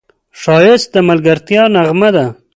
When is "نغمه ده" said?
1.75-2.25